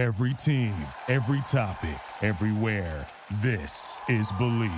[0.00, 0.72] Every team,
[1.08, 3.06] every topic, everywhere.
[3.42, 4.70] This is Bleav.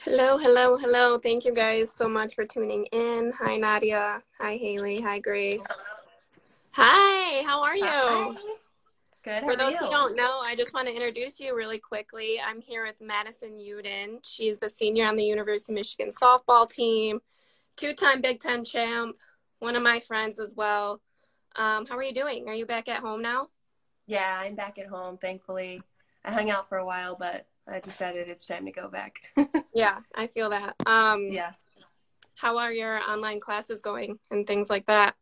[0.00, 1.16] Hello, hello, hello.
[1.16, 3.32] Thank you guys so much for tuning in.
[3.38, 4.22] Hi, Nadia.
[4.38, 5.00] Hi, Haley.
[5.00, 5.64] Hi, Grace.
[6.72, 7.86] Hi, how are you?
[7.86, 8.34] Hi.
[9.24, 9.44] Good.
[9.44, 12.38] For those are who don't know, I just want to introduce you really quickly.
[12.46, 14.18] I'm here with Madison Uden.
[14.22, 17.20] She's a senior on the University of Michigan softball team,
[17.74, 19.16] two time Big Ten champ,
[19.60, 21.00] one of my friends as well.
[21.56, 22.50] Um, how are you doing?
[22.50, 23.48] Are you back at home now?
[24.06, 25.80] Yeah, I'm back at home, thankfully.
[26.22, 29.20] I hung out for a while, but I decided it's time to go back.
[29.76, 30.76] Yeah, I feel that.
[30.86, 31.50] Um, yeah.
[32.36, 35.16] How are your online classes going and things like that?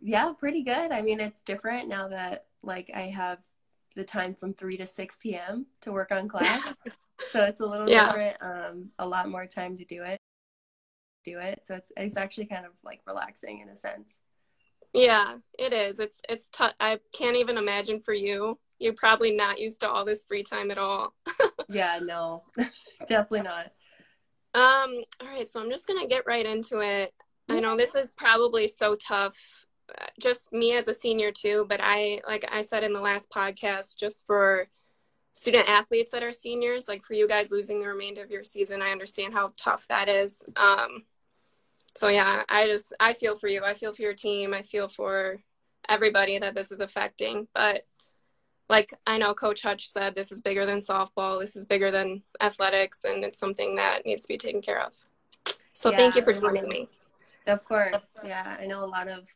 [0.00, 0.90] Yeah, pretty good.
[0.90, 3.38] I mean, it's different now that like I have
[3.96, 5.66] the time from 3 to 6 p.m.
[5.82, 6.74] to work on class.
[7.32, 8.06] so it's a little Yeah.
[8.06, 8.36] different.
[8.42, 10.18] Um, a lot more time to do it.
[11.24, 11.60] Do it.
[11.64, 14.20] So it's it's actually kind of like relaxing in a sense.
[14.92, 15.98] Yeah, it is.
[15.98, 16.74] It's it's tough.
[16.78, 18.58] I can't even imagine for you.
[18.78, 21.14] You're probably not used to all this free time at all.
[21.70, 22.42] Yeah, no.
[23.08, 23.72] Definitely not.
[24.54, 27.12] Um, all right, so I'm just gonna get right into it.
[27.48, 29.63] I know this is probably so tough,
[30.20, 33.98] just me as a senior too, but I, like I said in the last podcast,
[33.98, 34.68] just for
[35.34, 38.82] student athletes that are seniors, like for you guys losing the remainder of your season,
[38.82, 40.44] I understand how tough that is.
[40.56, 41.04] Um,
[41.96, 43.64] so yeah, I just, I feel for you.
[43.64, 44.54] I feel for your team.
[44.54, 45.40] I feel for
[45.88, 47.84] everybody that this is affecting, but
[48.68, 51.40] like I know Coach Hutch said, this is bigger than softball.
[51.40, 54.92] This is bigger than athletics, and it's something that needs to be taken care of.
[55.72, 56.88] So thank you for joining me.
[57.46, 58.56] Of course, yeah.
[58.58, 59.28] I know a lot of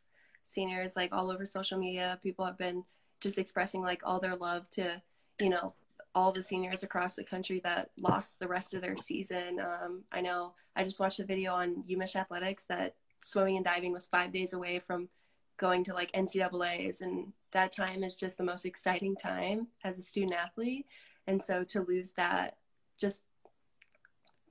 [0.49, 2.83] seniors, like all over social media, people have been
[3.21, 5.01] just expressing like all their love to,
[5.41, 5.73] you know,
[6.15, 9.59] all the seniors across the country that lost the rest of their season.
[9.59, 13.91] Um, I know I just watched a video on UMich Athletics that swimming and diving
[13.91, 15.09] was five days away from
[15.57, 20.01] going to like NCAA's, and that time is just the most exciting time as a
[20.01, 20.87] student athlete.
[21.27, 22.57] And so to lose that,
[22.99, 23.23] just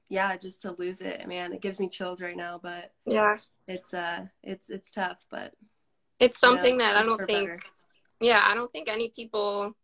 [0.08, 2.60] yeah, just to lose it, man, it gives me chills right now.
[2.62, 3.36] But Yeah,
[3.66, 5.54] it's uh it's it's tough but
[6.20, 7.48] it's something that I don't think.
[7.48, 7.60] better.
[8.20, 9.74] Yeah, I don't think any people.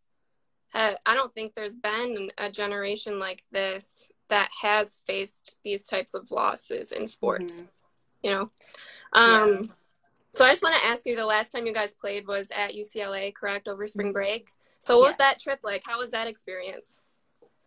[0.73, 6.15] Have, I don't think there's been a generation like this that has faced these types
[6.15, 7.63] of losses in sports.
[7.63, 7.69] Mhm.
[8.23, 8.51] You know,
[9.13, 9.71] um,
[10.31, 12.75] so I just want to ask you: the last time you guys played was at
[12.75, 14.51] UCLA, correct, over spring break?
[14.81, 15.23] So what was Mm-hmm.
[15.23, 15.83] That trip like?
[15.87, 17.01] How was that experience?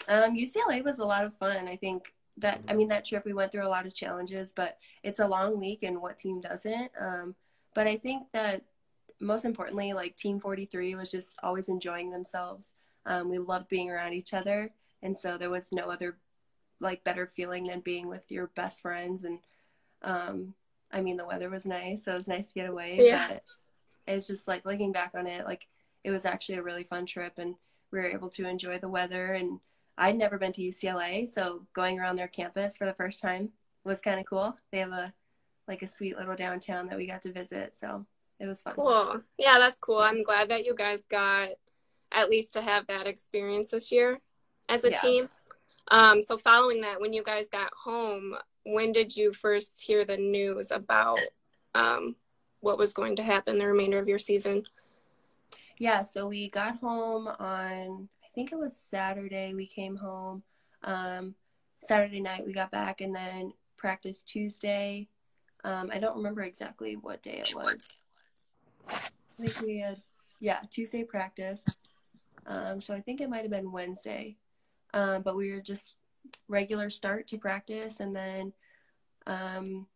[0.07, 3.33] um ucla was a lot of fun i think that i mean that trip we
[3.33, 6.91] went through a lot of challenges but it's a long week and what team doesn't
[7.00, 7.35] um
[7.77, 8.63] but i think that
[9.19, 12.73] most importantly like team 43 was just always enjoying themselves.
[13.05, 14.71] Um, we loved being around each other.
[15.01, 16.17] And so there was no other
[16.79, 19.23] like better feeling than being with your best friends.
[19.23, 19.39] And
[20.03, 20.53] um
[20.91, 22.99] i mean the weather was nice so it was nice to get away.
[23.01, 23.27] Yeah.
[23.27, 23.43] but
[24.05, 25.67] it's just like looking back on it like
[26.03, 27.55] it was actually a really fun trip and
[27.91, 29.33] we were able to enjoy the weather.
[29.33, 29.59] And
[29.97, 33.49] i'd never been to ucla so going around their campus for the first time
[33.83, 34.55] was kind of cool.
[34.71, 35.13] They have a
[35.67, 38.05] like a sweet little downtown that we got to visit so
[38.39, 39.22] it was fun Cool.
[39.38, 39.97] Yeah, that's cool.
[40.00, 41.50] I'm glad that you guys got
[42.11, 44.19] at least to have that experience this year
[44.69, 45.01] as a Yeah.
[45.01, 45.29] team.
[45.89, 50.17] Um, so following that, when you guys got home, when did you first hear the
[50.17, 51.19] news about
[51.73, 52.16] um,
[52.59, 54.66] what was going to happen the remainder of your season?
[55.79, 60.44] Yeah, so we got home on I think it was Saturday we came home.
[60.83, 61.33] Um
[61.81, 65.07] Saturday night we got back and then practiced Tuesday.
[65.63, 67.97] Um I don't remember exactly what day it was.
[68.90, 70.01] I think we had
[70.40, 71.66] yeah, Tuesday practice.
[72.45, 74.38] Um so I think it might have been Wednesday.
[74.94, 75.95] Um but we were just
[76.47, 78.53] regular start to practice and then
[79.25, 79.88] um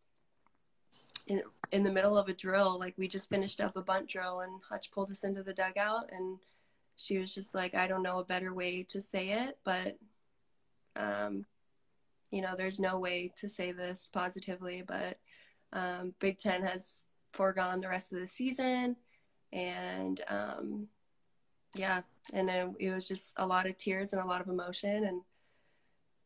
[1.26, 4.40] in in the middle of a drill, like we just finished up a bunt drill
[4.40, 6.38] and Hutch pulled us into the dugout and
[6.96, 9.96] she was just like, I don't know a better way to say it, but
[10.96, 11.46] um,
[12.30, 15.18] you know, there's no way to say this positively, but
[15.72, 18.96] um, Big Ten has foregone the rest of the season
[19.52, 20.86] and um,
[21.74, 22.02] yeah,
[22.32, 25.22] and then it was just a lot of tears and a lot of emotion and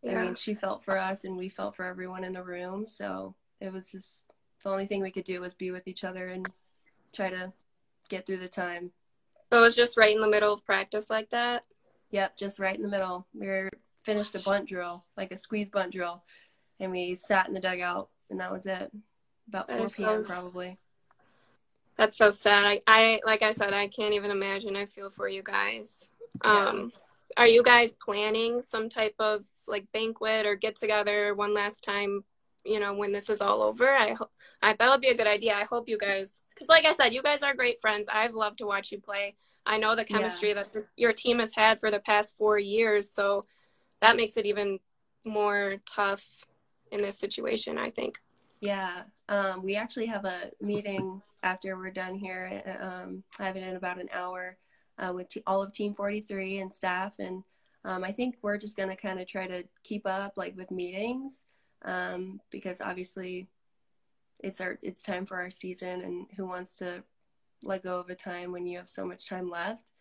[0.08, 2.86] I mean, she felt for us and we felt for everyone in the room.
[2.86, 4.22] So it was just
[4.62, 6.46] the only thing we could do was be with each other and
[7.12, 7.52] try to
[8.08, 8.90] get through the time.
[9.52, 11.66] So it was just right in the middle of practice like that.
[12.10, 13.26] Yep, just right in the middle.
[13.34, 13.70] We were
[14.04, 16.22] finished a bunt drill, like a squeeze bunt drill,
[16.78, 18.92] and we sat in the dugout, and that was it.
[19.48, 20.24] About That 4 is so p.m.
[20.24, 20.76] probably.
[21.96, 22.66] That's so sad.
[22.66, 24.76] I, I like I said, I can't even imagine.
[24.76, 26.10] I feel for you guys.
[26.42, 26.92] Um,
[27.36, 32.24] are you guys planning some type of like banquet or get together one last time?
[32.64, 34.30] You know, when this is all over, I hope
[34.62, 35.54] I that would be a good idea.
[35.54, 38.08] I hope you guys, because like I said, you guys are great friends.
[38.12, 39.36] I've loved to watch you play.
[39.64, 40.56] I know the chemistry yeah.
[40.56, 43.42] that this, your team has had for the past four years, so
[44.00, 44.78] that makes it even
[45.24, 46.44] more tough
[46.90, 47.78] in this situation.
[47.78, 48.18] I think.
[48.60, 52.62] Yeah, um, we actually have a meeting after we're done here.
[52.80, 54.56] Um, I have it in about an hour
[54.98, 57.42] uh, with t- all of Team 43 and staff, and
[57.84, 60.70] um, I think we're just going to kind of try to keep up like with
[60.70, 61.44] meetings
[61.84, 63.46] um, because obviously
[64.40, 67.02] it's our it's time for our season, and who wants to
[67.62, 69.92] let go of a time when you have so much time left?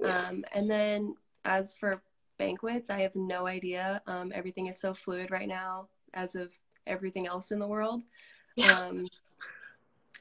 [0.00, 0.28] Yeah.
[0.28, 1.14] Um, and then
[1.44, 2.02] as for
[2.38, 4.02] banquets, I have no idea.
[4.06, 6.50] Um, everything is so fluid right now, as of
[6.86, 8.02] everything else in the world.
[8.56, 8.72] Yeah.
[8.72, 9.08] Um,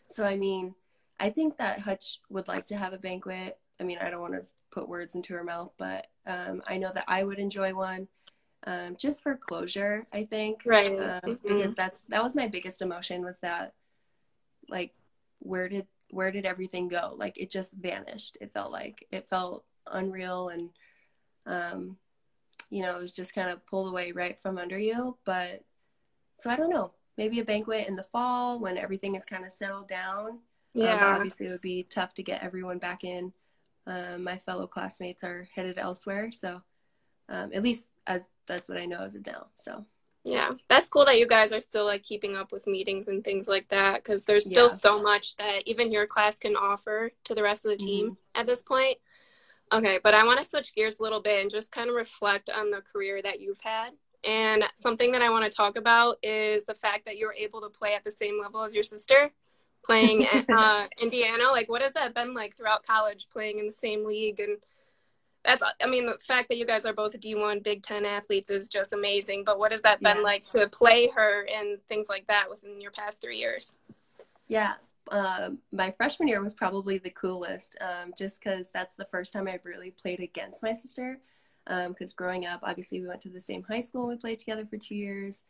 [0.09, 0.75] so I mean,
[1.19, 3.59] I think that Hutch would like to have a banquet.
[3.79, 6.91] I mean, I don't want to put words into her mouth, but um, I know
[6.93, 8.07] that I would enjoy one
[8.65, 10.07] um, just for closure.
[10.13, 10.91] I think, right?
[10.91, 11.57] Um, mm-hmm.
[11.57, 13.73] Because that's that was my biggest emotion was that,
[14.69, 14.93] like,
[15.39, 17.13] where did where did everything go?
[17.15, 18.37] Like, it just vanished.
[18.41, 20.69] It felt like it felt unreal, and
[21.45, 21.97] um,
[22.69, 25.17] you know, it was just kind of pulled away right from under you.
[25.25, 25.63] But
[26.41, 26.91] so I don't know.
[27.17, 30.27] Maybe a banquet in the fall when everything is kind of settled down.
[30.29, 30.39] Um,
[30.73, 30.95] yeah.
[30.95, 33.31] Um, obviously, it would be tough to get everyone back in.
[33.85, 36.61] Um, my fellow classmates are headed elsewhere, so
[37.29, 39.47] um, at least as that's what I know as of now.
[39.55, 39.85] So
[40.23, 43.47] yeah, that's cool that you guys are still like keeping up with meetings and things
[43.47, 44.69] like that because there's still yeah.
[44.69, 48.39] so much that even your class can offer to the rest of the team mm-hmm.
[48.39, 48.97] at this point.
[49.73, 52.49] Okay, but I want to switch gears a little bit and just kind of reflect
[52.49, 53.91] on the career that you've had.
[54.23, 57.61] And something that I want to talk about is the fact that you were able
[57.61, 59.31] to play at the same level as your sister
[59.83, 61.45] playing at uh, Indiana.
[61.51, 64.39] Like, what has that been like throughout college, playing in the same league?
[64.39, 64.57] And
[65.43, 68.69] that's, I mean, the fact that you guys are both D1 Big Ten athletes is
[68.69, 69.43] just amazing.
[69.43, 70.23] But what has that been yeah.
[70.23, 73.75] like to play her and things like that within your past three years?
[74.47, 74.73] Yeah.
[75.09, 79.47] Uh, my freshman year was probably the coolest, um, just because that's the first time
[79.47, 81.19] I really played against my sister.
[81.65, 84.01] Because um, growing up, obviously, we went to the same high school.
[84.01, 85.43] And we played together for two years.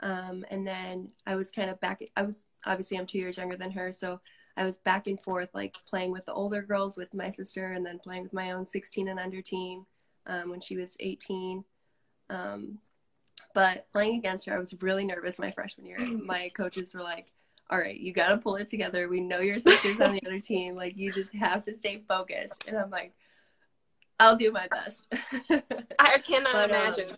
[0.00, 2.02] Um, and then I was kind of back.
[2.16, 4.20] I was obviously I'm two years younger than her, so
[4.56, 7.84] I was back and forth, like playing with the older girls with my sister, and
[7.84, 9.86] then playing with my own 16 and under team
[10.26, 11.64] um, when she was 18.
[12.30, 12.78] Um,
[13.54, 15.98] but playing against her, I was really nervous my freshman year.
[16.24, 17.32] My coaches were like,
[17.70, 19.08] "All right, you got to pull it together.
[19.08, 20.76] We know your sister's on the other team.
[20.76, 23.14] Like you just have to stay focused." And I'm like,
[24.18, 25.06] "I'll do my best."
[25.98, 27.10] I cannot but, um, imagine.
[27.10, 27.16] Um,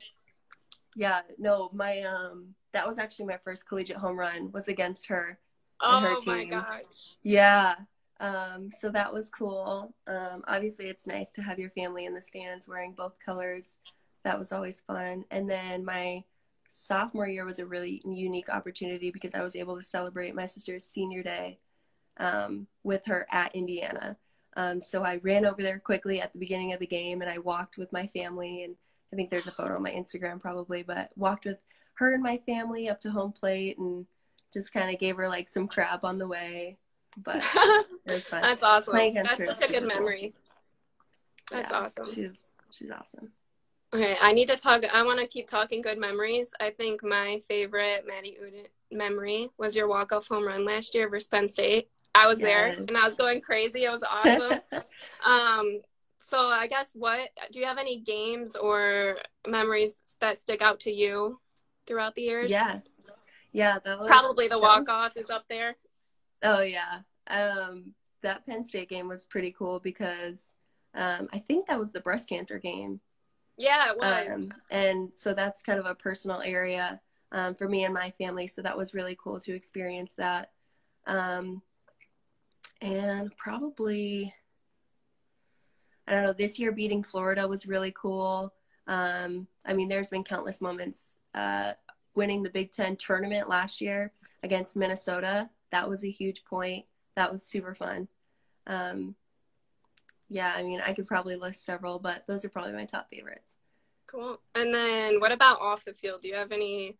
[0.97, 5.38] yeah, no, my um that was actually my first collegiate home run was against her
[5.81, 6.37] oh her team.
[6.37, 7.17] my gosh.
[7.23, 7.75] Yeah.
[8.20, 9.94] Um, so that was cool.
[10.06, 13.79] Um, obviously it's nice to have your family in the stands wearing both colors.
[14.25, 15.25] That was always fun.
[15.31, 16.25] And then my
[16.69, 20.85] sophomore year was a really unique opportunity because I was able to celebrate my sister's
[20.85, 21.58] senior day
[22.19, 24.19] um, with her at Indiana.
[24.56, 27.38] Um, so I ran over there quickly at the beginning of the game and I
[27.38, 28.75] walked with my family and
[29.12, 31.58] I think there's a photo on my Instagram probably, but walked with
[31.94, 34.06] her and my family up to home plate and
[34.52, 36.79] just kind of gave her like some crap on the way.
[37.17, 38.43] But it was fun.
[38.43, 38.94] That's awesome.
[39.14, 40.35] That's such a good memory.
[41.50, 42.12] That's yeah, awesome.
[42.12, 43.32] She's she's awesome.
[43.93, 44.85] Okay, I need to talk.
[44.93, 46.53] I want to keep talking good memories.
[46.61, 51.08] I think my favorite Maddie Uden memory was your walk off home run last year
[51.08, 51.89] versus Penn State.
[52.14, 52.46] I was yes.
[52.46, 53.84] there and I was going crazy.
[53.84, 54.60] It was awesome.
[55.24, 55.81] um,
[56.19, 60.90] so I guess what do you have any games or memories that stick out to
[60.90, 61.40] you
[61.86, 62.50] throughout the years?
[62.50, 62.81] Yeah.
[63.52, 65.24] Yeah, that was probably the walk off was...
[65.24, 65.76] is up there.
[66.43, 67.00] Oh yeah.
[67.29, 70.40] Um that Penn State game was pretty cool because
[70.94, 73.00] um I think that was the breast cancer game.
[73.56, 74.29] Yeah, it was.
[74.32, 76.98] Um, and so that's kind of a personal area
[77.31, 78.46] um, for me and my family.
[78.46, 80.50] So that was really cool to experience that.
[81.06, 81.60] Um,
[82.81, 84.34] and probably
[86.06, 88.53] I don't know, this year beating Florida was really cool.
[88.89, 91.17] Um, I mean, there's been countless moments.
[91.34, 91.75] Uh,
[92.17, 96.84] winning the Big Ten tournament last year against Minnesota, that was a huge point.
[97.15, 98.08] That was super fun.
[98.67, 99.15] Um,
[100.29, 103.55] yeah, I mean, I could probably list several, but those are probably my top favorites.
[104.08, 104.41] Cool.
[104.56, 106.22] And then what about off the field?
[106.22, 106.99] Do you have any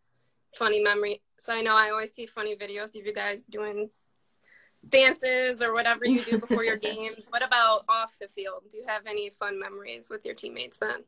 [0.55, 1.21] funny memory?
[1.37, 3.89] So I know I always see funny videos of you guys doing
[4.89, 7.27] dances or whatever you do before your games.
[7.29, 8.63] What about off the field?
[8.69, 11.03] Do you have any fun memories with your teammates then?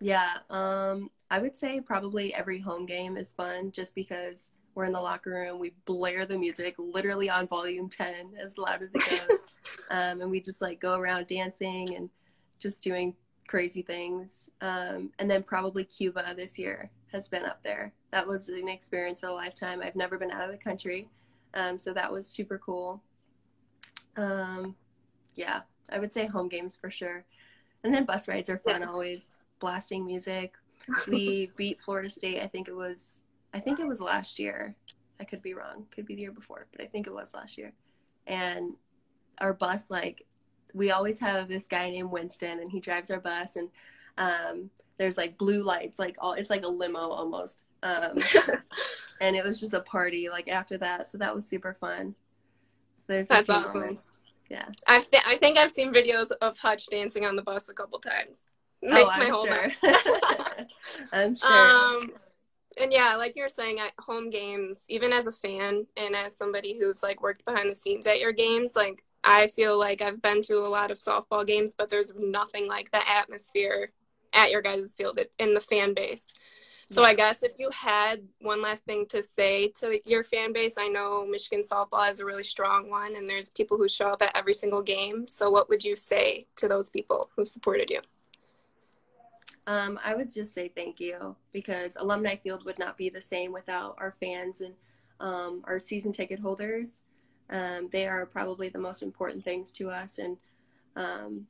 [0.00, 4.92] Yeah, um, I would say probably every home game is fun just because we're in
[4.92, 5.58] the locker room.
[5.58, 9.40] We blare the music literally on volume 10 as loud as it goes.
[9.90, 12.08] um, and we just like go around dancing and
[12.60, 13.14] just doing
[13.48, 14.48] crazy things.
[14.60, 17.92] Um, and then probably Cuba this year has been up there.
[18.12, 19.82] That was an experience of a lifetime.
[19.82, 21.08] I've never been out of the country.
[21.54, 23.02] Um, so that was super cool.
[24.16, 24.76] Um,
[25.34, 27.24] yeah, I would say home games for sure.
[27.84, 30.54] And then bus rides are fun always, blasting music.
[31.06, 33.20] We beat Florida State, I think it was
[33.52, 34.74] I think it was last year.
[35.20, 35.84] I could be wrong.
[35.90, 37.72] Could be the year before, but I think it was last year.
[38.26, 38.72] And
[39.38, 40.24] our bus like
[40.74, 43.68] we always have this guy named Winston and he drives our bus and
[44.18, 48.18] um, there's like blue lights like all it's like a limo almost um,
[49.20, 52.14] and it was just a party like after that so that was super fun
[52.98, 54.10] so there's that's awesome moments.
[54.50, 57.74] yeah i've seen i think i've seen videos of hutch dancing on the bus a
[57.74, 58.46] couple times
[58.84, 59.72] oh, makes oh, my whole sure.
[61.12, 62.12] i'm sure um,
[62.80, 66.78] and yeah like you're saying at home games even as a fan and as somebody
[66.78, 70.42] who's like worked behind the scenes at your games like I feel like I've been
[70.42, 73.90] to a lot of softball games, but there's nothing like the atmosphere
[74.32, 76.32] at your guys' field in the fan base.
[76.90, 77.08] So yeah.
[77.08, 80.88] I guess if you had one last thing to say to your fan base, I
[80.88, 84.34] know Michigan softball is a really strong one, and there's people who show up at
[84.34, 85.28] every single game.
[85.28, 88.00] So what would you say to those people who've supported you?
[89.66, 93.52] Um, I would just say thank you because Alumni Field would not be the same
[93.52, 94.72] without our fans and
[95.20, 97.00] um, our season ticket holders.
[97.50, 100.16] Um, they are probably the most important things to us.
[100.18, 100.38] And
[100.96, 101.46] um,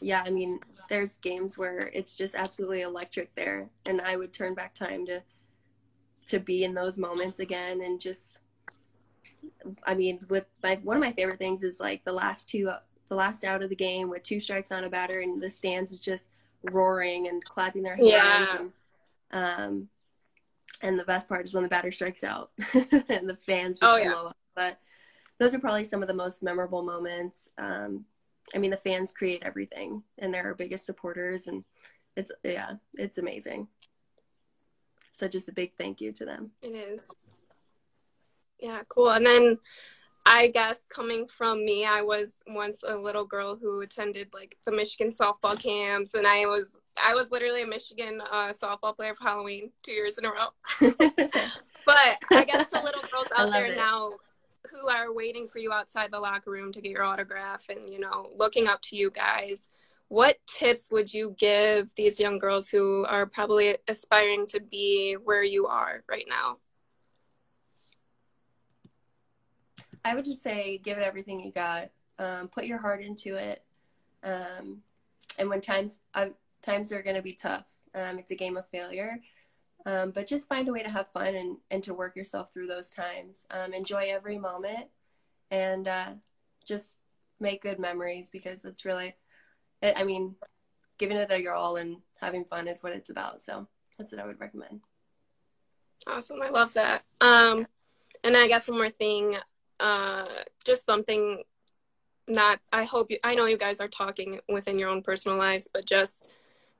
[0.00, 4.54] yeah, I mean, there's games where it's just absolutely electric there, and I would turn
[4.54, 5.22] back time to
[6.28, 8.38] to be in those moments again and just.
[9.84, 12.70] I mean, with my one of my favorite things is like the last two,
[13.08, 15.92] the last out of the game with two strikes on a batter, and the stands
[15.92, 16.28] is just
[16.62, 18.10] roaring and clapping their hands.
[18.10, 18.58] Yeah.
[18.58, 18.70] And,
[19.32, 19.88] um,
[20.82, 23.96] and the best part is when the batter strikes out and the fans just oh,
[23.96, 24.10] yeah.
[24.10, 24.36] blow up.
[24.54, 24.78] But
[25.38, 27.50] those are probably some of the most memorable moments.
[27.58, 28.04] Um,
[28.54, 31.64] I mean, the fans create everything, and they're our biggest supporters, and
[32.16, 33.68] it's yeah, it's amazing.
[35.12, 36.50] So just a big thank you to them.
[36.62, 37.14] It is.
[38.58, 39.10] Yeah, cool.
[39.10, 39.58] And then
[40.26, 44.72] I guess coming from me, I was once a little girl who attended like the
[44.72, 49.24] Michigan softball camps, and I was I was literally a Michigan uh, softball player for
[49.24, 50.48] Halloween two years in a row.
[51.86, 53.76] but I guess the little girls out there it.
[53.76, 54.10] now
[55.00, 58.30] are waiting for you outside the locker room to get your autograph and you know
[58.36, 59.68] looking up to you guys
[60.08, 65.44] what tips would you give these young girls who are probably aspiring to be where
[65.44, 66.56] you are right now?
[70.04, 71.90] I would just say give it everything you got.
[72.18, 73.62] Um, put your heart into it.
[74.24, 74.82] Um,
[75.38, 76.30] and when times uh,
[76.60, 77.64] times are going to be tough
[77.94, 79.20] um, it's a game of failure
[79.86, 82.66] um, but just find a way to have fun and, and to work yourself through
[82.66, 83.46] those times.
[83.50, 84.88] Um, enjoy every moment
[85.50, 86.10] and uh,
[86.66, 86.96] just
[87.38, 89.14] make good memories because it's really,
[89.82, 90.34] I mean,
[90.98, 93.40] giving it your all and having fun is what it's about.
[93.40, 94.80] So that's what I would recommend.
[96.06, 96.42] Awesome.
[96.42, 97.02] I love that.
[97.20, 97.66] Um,
[98.22, 99.36] and I guess one more thing,
[99.78, 100.26] uh,
[100.64, 101.42] just something
[102.28, 105.68] not, I hope you, I know you guys are talking within your own personal lives,
[105.72, 106.30] but just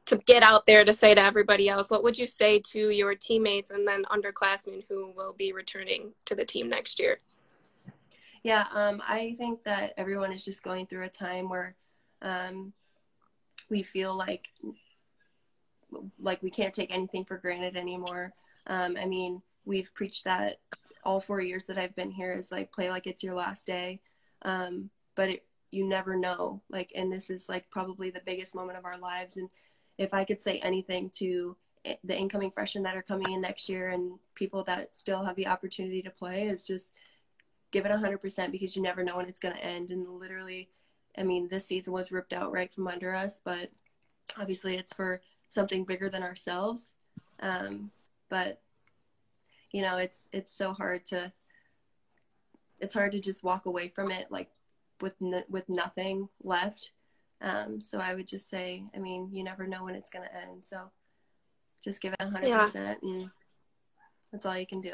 [0.07, 3.15] to get out there to say to everybody else, what would you say to your
[3.15, 7.19] teammates and then underclassmen who will be returning to the team next year?
[8.43, 11.77] Yeah, um, I think that everyone is just going through a time where
[12.23, 12.73] um,
[13.69, 14.49] we feel like
[16.21, 18.33] like we can't take anything for granted anymore.
[18.69, 20.61] Um, I mean, we've preached that
[21.05, 24.01] all four years that I've been here is like play like it's your last day,
[24.43, 26.63] um, but it, you never know.
[26.71, 29.49] Like, and this is like probably the biggest moment of our lives, and
[30.01, 31.55] if I could say anything to
[32.05, 35.47] the incoming freshmen that are coming in next year and people that still have the
[35.47, 36.91] opportunity to play is just
[37.71, 39.91] give it 100% because you never know when it's going to end.
[39.91, 40.71] And literally,
[41.19, 43.71] I mean, this season was ripped out right from under us, but
[44.39, 46.95] obviously it's for something bigger than ourselves.
[47.41, 47.91] Um,
[48.31, 48.63] but
[49.71, 51.31] you know, it's it's so hard to
[52.81, 54.49] it's hard to just walk away from it like
[55.03, 56.93] with n- with nothing left
[57.41, 60.37] um, so I would just say, I mean, you never know when it's going to
[60.37, 60.65] end.
[60.65, 60.91] So
[61.83, 62.95] just give it 100% yeah.
[63.03, 63.31] and
[64.31, 64.93] that's all you can do.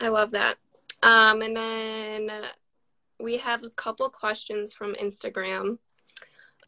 [0.00, 0.56] I love that.
[1.02, 2.30] Um, and then
[3.20, 5.78] we have a couple questions from Instagram.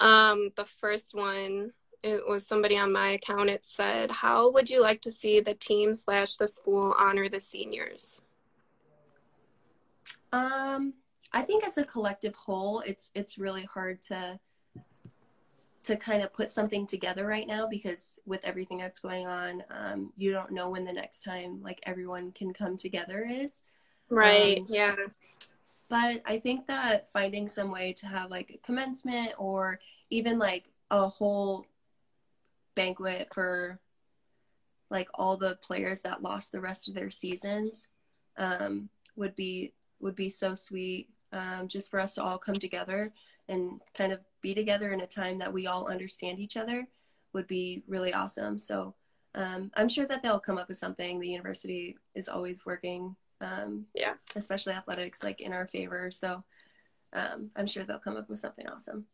[0.00, 3.50] Um, the first one, it was somebody on my account.
[3.50, 7.40] It said, "How would you like to see the team slash the school honor the
[7.40, 8.22] seniors?"
[10.32, 10.94] Um,
[11.32, 14.38] I think as a collective whole, it's it's really hard to
[15.82, 20.12] to kind of put something together right now because with everything that's going on, um,
[20.16, 23.62] you don't know when the next time like everyone can come together is.
[24.10, 24.58] Right.
[24.60, 24.96] Um, yeah.
[25.88, 30.70] But I think that finding some way to have like a commencement or even like
[30.90, 31.66] a whole
[32.74, 33.80] banquet for
[34.90, 37.88] like all the players that lost the rest of their seasons
[38.36, 43.12] um, would be would be so sweet um, just for us to all come together
[43.48, 46.86] and kind of be together in a time that we all understand each other
[47.32, 48.94] would be really awesome so
[49.34, 53.86] um, i'm sure that they'll come up with something the university is always working um,
[53.94, 54.14] Yeah.
[54.36, 56.42] especially athletics like in our favor so
[57.12, 59.06] um, i'm sure they'll come up with something awesome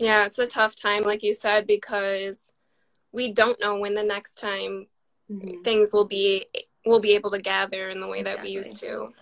[0.00, 2.52] Yeah, it's a tough time, like you said, because
[3.10, 4.86] we don't know when the next time
[5.30, 5.64] Mhm.
[5.64, 6.46] things will be
[6.86, 9.12] will be able to gather in the way that we used to.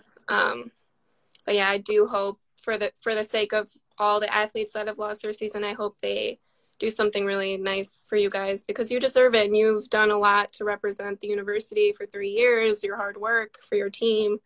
[1.47, 4.85] But yeah, I do hope for the for the sake of all the athletes that
[4.85, 6.37] have lost their season, I hope they
[6.77, 10.17] do something really nice for you guys because you deserve it and you've done a
[10.17, 12.83] lot to represent the university for three years.
[12.83, 14.37] Your hard work for your team.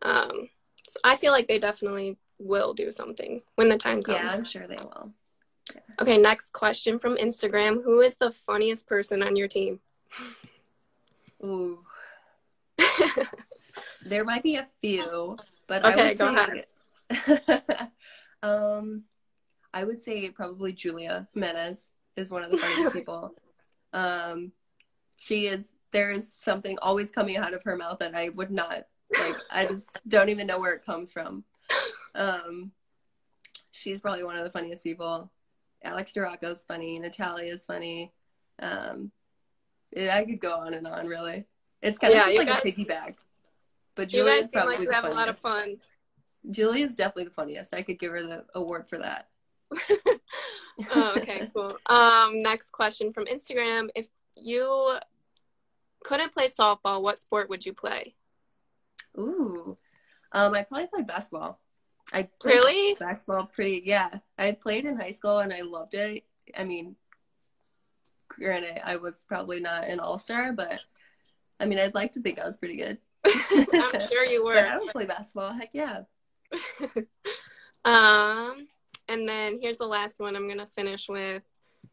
[0.00, 0.48] Um,
[0.88, 4.16] so I feel like they definitely will do something when the time comes.
[4.22, 5.12] yeah i'm sure they will
[6.00, 7.82] Okay, next question from Instagram.
[7.82, 9.80] Who is the funniest person on your team?
[11.44, 11.80] Ooh.
[14.04, 15.36] there might be a few,
[15.68, 16.62] but Okay, I would go
[17.14, 17.70] say,
[18.42, 19.04] um,
[19.72, 23.34] I would say probably Julia Jimenez is one of the funniest people.
[23.92, 24.52] Um,
[25.18, 25.76] she is.
[25.92, 28.86] There is something always coming out of her mouth that I would not
[29.18, 29.36] like.
[29.50, 31.44] I just don't even know where it comes from.
[32.14, 32.72] Um,
[33.70, 35.30] she's probably one of the funniest people.
[35.84, 36.98] Alex Storako's funny.
[36.98, 38.12] Natalia's funny.
[38.60, 39.10] Um,
[39.96, 41.06] I could go on and on.
[41.06, 41.44] Really,
[41.82, 43.14] it's kind of Yeah, just like guys- a piggyback.
[43.98, 45.78] But You guys seem like you have a lot of fun.
[46.48, 47.74] Julia's definitely the funniest.
[47.74, 49.26] I could give her the award for that.
[50.94, 51.76] oh, okay, cool.
[51.86, 53.88] Um, next question from Instagram.
[53.96, 54.06] If
[54.40, 54.98] you
[56.04, 58.14] couldn't play softball, what sport would you play?
[59.18, 59.76] Ooh,
[60.30, 61.58] um, I probably play basketball.
[62.12, 62.94] I played Really?
[62.94, 63.82] basketball pretty.
[63.84, 66.22] Yeah, I played in high school and I loved it.
[66.56, 66.94] I mean,
[68.28, 70.86] granted, I was probably not an all star, but
[71.58, 72.98] I mean, I'd like to think I was pretty good.
[73.26, 74.84] I'm sure you But I were.
[74.84, 75.52] would play basketball.
[75.52, 76.02] Heck yeah.
[77.84, 78.68] um,
[79.08, 81.42] and then here's the last one I'm gonna finish with.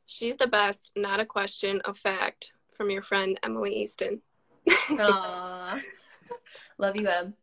[0.06, 4.22] She's the best, not a question, a fact from your friend Emily Easton.
[4.68, 5.80] Aww.
[6.78, 7.34] Love you, Em.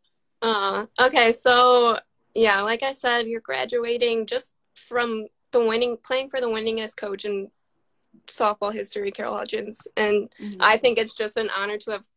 [0.41, 1.99] Uh, okay, so
[2.35, 7.25] yeah, like I said, you're graduating just from the winning, playing for the winningest coach
[7.25, 7.51] in
[8.27, 10.57] softball history, Carol Hutchins, and Mhm.
[10.61, 12.09] I think it's just an honor to have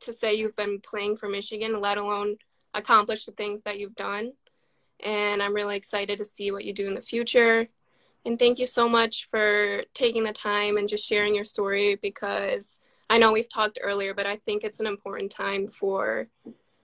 [0.00, 2.36] to say you've been playing for Michigan, let alone
[2.74, 4.32] accomplish the things that you've done.
[5.04, 7.66] And I'm really excited to see what you do in the future.
[8.24, 12.78] And thank you so much for taking the time and just sharing your story because
[13.08, 16.26] I know we've talked earlier, but I think it's an important time for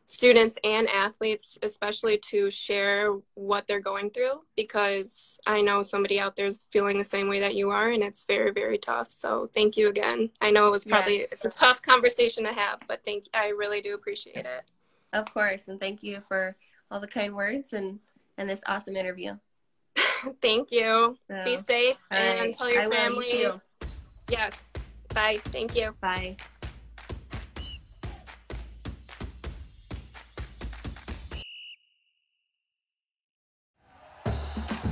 [0.06, 6.36] students and athletes, especially to share what they're going through because I know somebody out
[6.36, 9.10] there's feeling the same way that you are, and it's very, very tough.
[9.10, 10.30] So thank you again.
[10.40, 11.32] I know it was probably Yes.
[11.32, 14.62] it's a tough conversation to have, but thank I really do appreciate it.
[15.12, 16.56] Of course, and thank you for
[16.90, 17.98] all the kind words and
[18.36, 19.36] and this awesome interview.
[20.42, 21.16] thank you.
[21.30, 22.56] So, Be safe and right.
[22.56, 23.60] tell your I will, you family.
[24.28, 24.68] Yes.
[25.14, 25.38] Bye.
[25.46, 25.94] Thank you.
[26.00, 26.36] Bye.